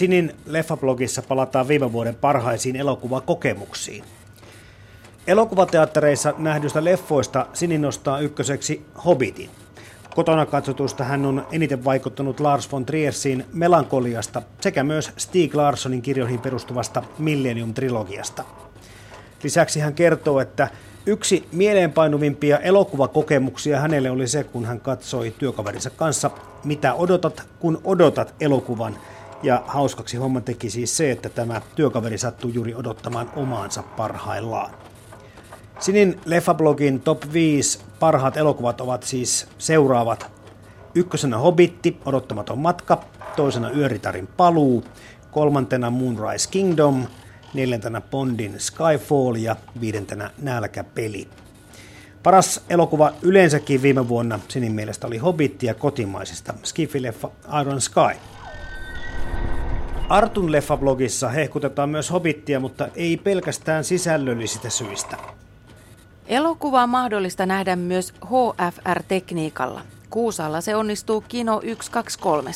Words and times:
Sinin 0.00 0.34
leffablogissa 0.46 1.22
palataan 1.22 1.68
viime 1.68 1.92
vuoden 1.92 2.14
parhaisiin 2.14 2.76
elokuvakokemuksiin. 2.76 4.04
Elokuvateattereissa 5.26 6.34
nähdyistä 6.38 6.84
leffoista 6.84 7.46
Sinin 7.52 7.82
nostaa 7.82 8.20
ykköseksi 8.20 8.86
Hobbitin. 9.04 9.50
Kotona 10.14 10.46
katsotusta 10.46 11.04
hän 11.04 11.26
on 11.26 11.46
eniten 11.52 11.84
vaikuttanut 11.84 12.40
Lars 12.40 12.72
von 12.72 12.86
Triersin 12.86 13.46
Melankoliasta 13.52 14.42
sekä 14.60 14.82
myös 14.82 15.10
Stieg 15.16 15.54
Larssonin 15.54 16.02
kirjoihin 16.02 16.40
perustuvasta 16.40 17.02
Millennium-trilogiasta. 17.18 18.42
Lisäksi 19.42 19.80
hän 19.80 19.94
kertoo, 19.94 20.40
että 20.40 20.68
yksi 21.06 21.48
mieleenpainuvimpia 21.52 22.58
elokuvakokemuksia 22.58 23.80
hänelle 23.80 24.10
oli 24.10 24.28
se, 24.28 24.44
kun 24.44 24.64
hän 24.64 24.80
katsoi 24.80 25.34
työkaverinsa 25.38 25.90
kanssa 25.90 26.30
Mitä 26.64 26.94
odotat, 26.94 27.42
kun 27.58 27.80
odotat 27.84 28.34
elokuvan. 28.40 28.96
Ja 29.42 29.62
hauskaksi 29.66 30.16
homma 30.16 30.40
teki 30.40 30.70
siis 30.70 30.96
se, 30.96 31.10
että 31.10 31.28
tämä 31.28 31.60
työkaveri 31.74 32.18
sattui 32.18 32.54
juuri 32.54 32.74
odottamaan 32.74 33.30
omaansa 33.36 33.82
parhaillaan. 33.82 34.70
Sinin 35.78 36.20
Leffablogin 36.24 37.00
top 37.00 37.22
5 37.32 37.80
parhaat 38.00 38.36
elokuvat 38.36 38.80
ovat 38.80 39.02
siis 39.02 39.46
seuraavat. 39.58 40.30
Ykkösenä 40.94 41.38
Hobbitti, 41.38 41.96
odottamaton 42.04 42.58
matka, 42.58 43.04
toisena 43.36 43.70
Yöritarin 43.70 44.26
paluu, 44.26 44.84
kolmantena 45.30 45.90
Moonrise 45.90 46.50
Kingdom, 46.50 47.06
neljäntenä 47.54 48.00
Bondin 48.00 48.54
Skyfall 48.58 49.34
ja 49.34 49.56
viidentenä 49.80 50.30
Nälkäpeli. 50.42 51.28
Paras 52.22 52.64
elokuva 52.70 53.12
yleensäkin 53.22 53.82
viime 53.82 54.08
vuonna 54.08 54.40
Sinin 54.48 54.72
mielestä 54.72 55.06
oli 55.06 55.18
Hobbit 55.18 55.62
ja 55.62 55.74
kotimaisista 55.74 56.54
Skiffy-leffa 56.64 57.30
Iron 57.60 57.80
Sky. 57.80 58.39
Artun 60.10 60.52
leffablogissa 60.52 61.28
hehkutetaan 61.28 61.88
myös 61.88 62.10
Hobbittia, 62.10 62.60
mutta 62.60 62.88
ei 62.94 63.16
pelkästään 63.16 63.84
sisällöllisistä 63.84 64.70
syistä. 64.70 65.16
Elokuva 66.26 66.82
on 66.82 66.88
mahdollista 66.88 67.46
nähdä 67.46 67.76
myös 67.76 68.14
HFR-tekniikalla. 68.24 69.80
Kuusalla 70.10 70.60
se 70.60 70.76
onnistuu 70.76 71.24
Kino 71.28 71.60
123. 71.60 72.50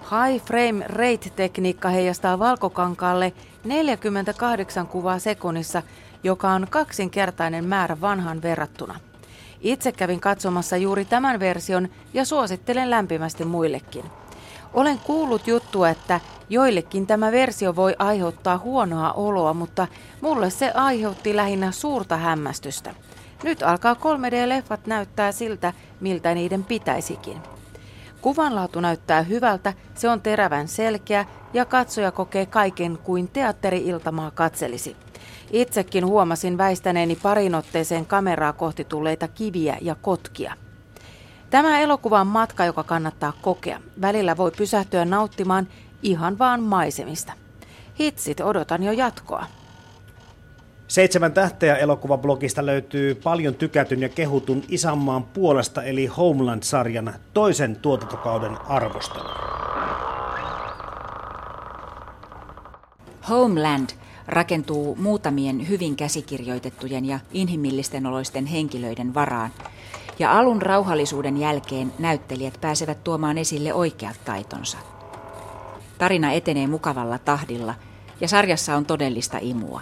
High 0.00 0.44
Frame 0.44 0.84
Rate-tekniikka 0.88 1.88
heijastaa 1.88 2.38
valkokankaalle 2.38 3.32
48 3.64 4.86
kuvaa 4.86 5.18
sekunnissa, 5.18 5.82
joka 6.22 6.50
on 6.50 6.66
kaksinkertainen 6.70 7.64
määrä 7.64 8.00
vanhan 8.00 8.42
verrattuna. 8.42 9.00
Itse 9.60 9.92
kävin 9.92 10.20
katsomassa 10.20 10.76
juuri 10.76 11.04
tämän 11.04 11.40
version 11.40 11.88
ja 12.14 12.24
suosittelen 12.24 12.90
lämpimästi 12.90 13.44
muillekin. 13.44 14.04
Olen 14.74 14.98
kuullut 14.98 15.46
juttu, 15.46 15.84
että 15.84 16.20
joillekin 16.48 17.06
tämä 17.06 17.32
versio 17.32 17.76
voi 17.76 17.96
aiheuttaa 17.98 18.58
huonoa 18.58 19.12
oloa, 19.12 19.54
mutta 19.54 19.86
mulle 20.20 20.50
se 20.50 20.70
aiheutti 20.74 21.36
lähinnä 21.36 21.72
suurta 21.72 22.16
hämmästystä. 22.16 22.94
Nyt 23.42 23.62
alkaa 23.62 23.94
3D-leffat 23.94 24.80
näyttää 24.86 25.32
siltä, 25.32 25.72
miltä 26.00 26.34
niiden 26.34 26.64
pitäisikin. 26.64 27.38
Kuvanlaatu 28.20 28.80
näyttää 28.80 29.22
hyvältä, 29.22 29.72
se 29.94 30.08
on 30.08 30.20
terävän 30.20 30.68
selkeä 30.68 31.24
ja 31.52 31.64
katsoja 31.64 32.12
kokee 32.12 32.46
kaiken 32.46 32.98
kuin 32.98 33.28
teatteri-iltamaa 33.28 34.30
katselisi. 34.30 34.96
Itsekin 35.52 36.06
huomasin 36.06 36.58
väistäneeni 36.58 37.16
parin 37.16 37.54
otteeseen 37.54 38.06
kameraa 38.06 38.52
kohti 38.52 38.84
tulleita 38.84 39.28
kiviä 39.28 39.78
ja 39.80 39.94
kotkia. 39.94 40.63
Tämä 41.54 41.80
elokuva 41.80 42.20
on 42.20 42.26
matka, 42.26 42.64
joka 42.64 42.82
kannattaa 42.82 43.32
kokea. 43.42 43.80
Välillä 44.00 44.36
voi 44.36 44.50
pysähtyä 44.50 45.04
nauttimaan 45.04 45.68
ihan 46.02 46.38
vaan 46.38 46.62
maisemista. 46.62 47.32
Hitsit, 48.00 48.40
odotan 48.40 48.82
jo 48.82 48.92
jatkoa. 48.92 49.46
Seitsemän 50.88 51.32
tähteä 51.32 51.76
elokuvablogista 51.76 52.66
löytyy 52.66 53.14
paljon 53.14 53.54
tykätyn 53.54 54.02
ja 54.02 54.08
kehutun 54.08 54.62
Isänmaan 54.68 55.24
puolesta 55.24 55.82
eli 55.82 56.06
Homeland-sarjan 56.06 57.14
toisen 57.34 57.76
tuotantokauden 57.76 58.56
arvostelu. 58.68 59.28
Homeland 63.28 63.90
rakentuu 64.26 64.96
muutamien 64.96 65.68
hyvin 65.68 65.96
käsikirjoitettujen 65.96 67.04
ja 67.04 67.20
inhimillisten 67.32 68.06
oloisten 68.06 68.46
henkilöiden 68.46 69.14
varaan, 69.14 69.50
ja 70.18 70.38
alun 70.38 70.62
rauhallisuuden 70.62 71.36
jälkeen 71.36 71.92
näyttelijät 71.98 72.58
pääsevät 72.60 73.04
tuomaan 73.04 73.38
esille 73.38 73.74
oikeat 73.74 74.16
taitonsa. 74.24 74.78
Tarina 75.98 76.32
etenee 76.32 76.66
mukavalla 76.66 77.18
tahdilla 77.18 77.74
ja 78.20 78.28
sarjassa 78.28 78.76
on 78.76 78.86
todellista 78.86 79.38
imua. 79.40 79.80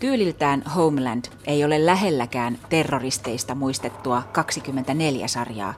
Tyyliltään 0.00 0.62
Homeland 0.76 1.24
ei 1.44 1.64
ole 1.64 1.86
lähelläkään 1.86 2.58
terroristeista 2.68 3.54
muistettua 3.54 4.22
24 4.32 5.28
sarjaa, 5.28 5.74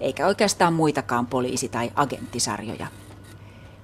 eikä 0.00 0.26
oikeastaan 0.26 0.72
muitakaan 0.72 1.26
poliisi- 1.26 1.68
tai 1.68 1.90
agenttisarjoja. 1.94 2.86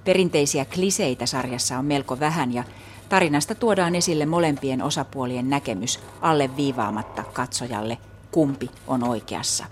Perinteisiä 0.03 0.65
kliseitä 0.65 1.25
sarjassa 1.25 1.77
on 1.77 1.85
melko 1.85 2.19
vähän 2.19 2.53
ja 2.53 2.63
tarinasta 3.09 3.55
tuodaan 3.55 3.95
esille 3.95 4.25
molempien 4.25 4.81
osapuolien 4.81 5.49
näkemys 5.49 5.99
alle 6.21 6.49
viivaamatta 6.55 7.23
katsojalle, 7.23 7.97
kumpi 8.33 8.69
on 8.87 9.07
oikeassa. 9.07 9.65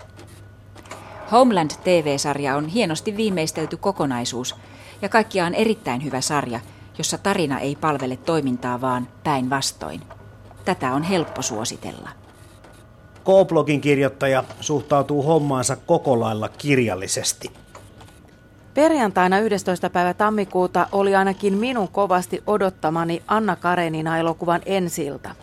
Homeland 1.32 1.70
TV-sarja 1.84 2.56
on 2.56 2.68
hienosti 2.68 3.16
viimeistelty 3.16 3.76
kokonaisuus 3.76 4.56
ja 5.02 5.08
kaikkiaan 5.08 5.54
erittäin 5.54 6.04
hyvä 6.04 6.20
sarja, 6.20 6.60
jossa 6.98 7.18
tarina 7.18 7.58
ei 7.58 7.76
palvele 7.76 8.16
toimintaa 8.16 8.80
vaan 8.80 9.08
päinvastoin. 9.24 10.00
Tätä 10.64 10.92
on 10.92 11.02
helppo 11.02 11.42
suositella. 11.42 12.08
K-blogin 13.24 13.80
kirjoittaja 13.80 14.44
suhtautuu 14.60 15.22
hommaansa 15.22 15.76
koko 15.76 16.20
lailla 16.20 16.48
kirjallisesti. 16.48 17.50
Perjantaina 18.74 19.38
11. 19.38 19.90
päivä 19.90 20.14
tammikuuta 20.14 20.86
oli 20.92 21.14
ainakin 21.14 21.58
minun 21.58 21.88
kovasti 21.88 22.42
odottamani 22.46 23.22
Anna 23.26 23.56
Karenina 23.56 24.18
elokuvan 24.18 24.60
ensilta. 24.66 25.34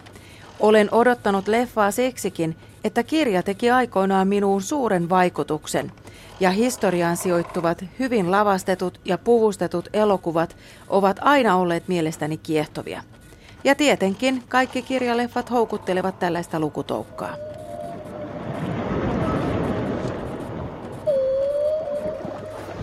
Olen 0.60 0.94
odottanut 0.94 1.48
leffaa 1.48 1.92
siksikin, 1.92 2.56
että 2.84 3.04
kirja 3.04 3.44
teki 3.44 3.72
aikoinaan 3.72 4.28
minuun 4.28 4.62
suuren 4.62 5.10
vaikutuksen, 5.10 5.92
ja 6.40 6.52
historiaan 6.52 7.18
sijoittuvat 7.18 7.86
hyvin 8.00 8.32
lavastetut 8.32 9.02
ja 9.06 9.18
puvustetut 9.18 9.90
elokuvat 9.94 10.56
ovat 10.88 11.18
aina 11.22 11.56
olleet 11.56 11.88
mielestäni 11.88 12.38
kiehtovia. 12.38 13.04
Ja 13.64 13.76
tietenkin 13.76 14.44
kaikki 14.50 14.82
kirjaleffat 14.82 15.52
houkuttelevat 15.52 16.20
tällaista 16.20 16.60
lukutoukkaa. 16.60 17.36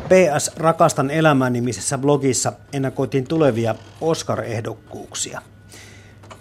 PS 0.08 0.50
Rakastan 0.56 1.10
elämää 1.10 1.50
nimisessä 1.50 1.98
blogissa 1.98 2.52
ennakoitiin 2.72 3.28
tulevia 3.28 3.74
Oscar-ehdokkuuksia. 4.00 5.42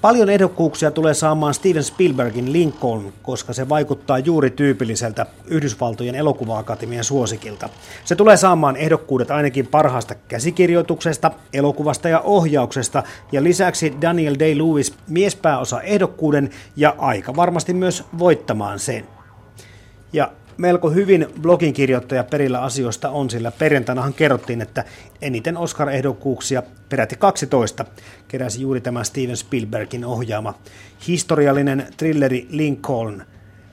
Paljon 0.01 0.29
ehdokkuuksia 0.29 0.91
tulee 0.91 1.13
saamaan 1.13 1.53
Steven 1.53 1.83
Spielbergin 1.83 2.53
Lincoln, 2.53 3.13
koska 3.23 3.53
se 3.53 3.69
vaikuttaa 3.69 4.19
juuri 4.19 4.49
tyypilliseltä 4.49 5.25
Yhdysvaltojen 5.47 6.15
elokuva-akatemian 6.15 7.03
suosikilta. 7.03 7.69
Se 8.05 8.15
tulee 8.15 8.37
saamaan 8.37 8.77
ehdokkuudet 8.77 9.31
ainakin 9.31 9.67
parhaasta 9.67 10.15
käsikirjoituksesta, 10.27 11.31
elokuvasta 11.53 12.09
ja 12.09 12.19
ohjauksesta, 12.19 13.03
ja 13.31 13.43
lisäksi 13.43 13.93
Daniel 14.01 14.35
Day-Lewis 14.35 14.93
miespääosa 15.07 15.81
ehdokkuuden 15.81 16.49
ja 16.75 16.95
aika 16.97 17.35
varmasti 17.35 17.73
myös 17.73 18.03
voittamaan 18.19 18.79
sen. 18.79 19.07
Ja 20.13 20.31
melko 20.57 20.89
hyvin 20.89 21.27
blogin 21.41 21.73
kirjoittaja 21.73 22.23
perillä 22.23 22.61
asioista 22.61 23.09
on, 23.09 23.29
sillä 23.29 23.51
perjantainahan 23.51 24.13
kerrottiin, 24.13 24.61
että 24.61 24.83
eniten 25.21 25.57
Oscar-ehdokkuuksia, 25.57 26.63
peräti 26.89 27.15
12, 27.15 27.85
keräsi 28.27 28.61
juuri 28.61 28.81
tämä 28.81 29.03
Steven 29.03 29.37
Spielbergin 29.37 30.05
ohjaama 30.05 30.53
historiallinen 31.07 31.87
thrilleri 31.97 32.47
Lincoln. 32.49 33.25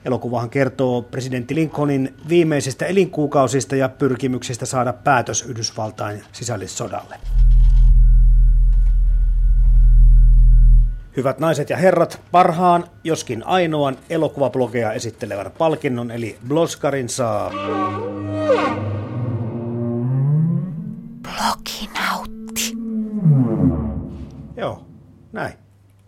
Elokuvahan 0.05 0.49
kertoo 0.49 1.01
presidentti 1.01 1.55
Lincolnin 1.55 2.13
viimeisistä 2.29 2.85
elinkuukausista 2.85 3.75
ja 3.75 3.89
pyrkimyksistä 3.89 4.65
saada 4.65 4.93
päätös 4.93 5.41
Yhdysvaltain 5.41 6.23
sisällissodalle. 6.31 7.42
Hyvät 11.17 11.39
naiset 11.39 11.69
ja 11.69 11.77
herrat, 11.77 12.21
parhaan, 12.31 12.83
joskin 13.03 13.47
ainoan 13.47 13.97
elokuvablogeja 14.09 14.93
esittelevän 14.93 15.51
palkinnon, 15.57 16.11
eli 16.11 16.37
Bloskarin 16.47 17.09
saa... 17.09 17.51
Bloginautti. 21.23 21.82